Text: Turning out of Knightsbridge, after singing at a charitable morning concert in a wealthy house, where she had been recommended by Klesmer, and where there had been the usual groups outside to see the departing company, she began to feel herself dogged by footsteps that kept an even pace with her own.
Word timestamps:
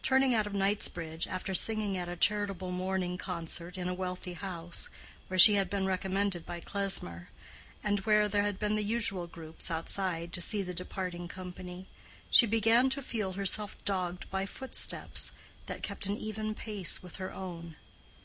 Turning 0.00 0.32
out 0.32 0.46
of 0.46 0.54
Knightsbridge, 0.54 1.26
after 1.26 1.52
singing 1.52 1.96
at 1.96 2.08
a 2.08 2.14
charitable 2.14 2.70
morning 2.70 3.18
concert 3.18 3.76
in 3.76 3.88
a 3.88 3.94
wealthy 3.94 4.34
house, 4.34 4.88
where 5.26 5.40
she 5.40 5.54
had 5.54 5.68
been 5.68 5.86
recommended 5.86 6.46
by 6.46 6.60
Klesmer, 6.60 7.30
and 7.82 7.98
where 8.06 8.28
there 8.28 8.44
had 8.44 8.60
been 8.60 8.76
the 8.76 8.84
usual 8.84 9.26
groups 9.26 9.68
outside 9.68 10.32
to 10.34 10.40
see 10.40 10.62
the 10.62 10.72
departing 10.72 11.26
company, 11.26 11.88
she 12.30 12.46
began 12.46 12.88
to 12.90 13.02
feel 13.02 13.32
herself 13.32 13.74
dogged 13.84 14.30
by 14.30 14.46
footsteps 14.46 15.32
that 15.66 15.82
kept 15.82 16.06
an 16.06 16.16
even 16.16 16.54
pace 16.54 17.02
with 17.02 17.16
her 17.16 17.32
own. 17.34 17.74